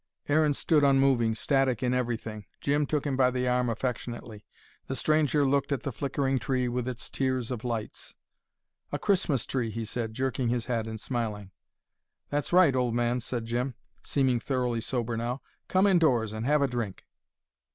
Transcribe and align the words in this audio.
Aaron 0.27 0.55
stood 0.55 0.83
unmoving, 0.83 1.35
static 1.35 1.83
in 1.83 1.93
everything. 1.93 2.47
Jim 2.59 2.87
took 2.87 3.05
him 3.05 3.15
by 3.15 3.29
the 3.29 3.47
arm 3.47 3.69
affectionately. 3.69 4.43
The 4.87 4.95
stranger 4.95 5.45
looked 5.47 5.71
at 5.71 5.83
the 5.83 5.91
flickering 5.91 6.39
tree, 6.39 6.67
with 6.67 6.87
its 6.87 7.07
tiers 7.07 7.51
of 7.51 7.63
lights. 7.63 8.15
"A 8.91 8.97
Christmas 8.97 9.45
tree," 9.45 9.69
he 9.69 9.85
said, 9.85 10.15
jerking 10.15 10.47
his 10.47 10.65
head 10.65 10.87
and 10.87 10.99
smiling. 10.99 11.51
"That's 12.31 12.51
right, 12.51 12.75
old 12.75 12.95
man," 12.95 13.19
said 13.19 13.45
Jim, 13.45 13.75
seeming 14.01 14.39
thoroughly 14.39 14.81
sober 14.81 15.15
now. 15.15 15.43
"Come 15.67 15.85
indoors 15.85 16.33
and 16.33 16.47
have 16.47 16.63
a 16.63 16.67
drink." 16.67 17.05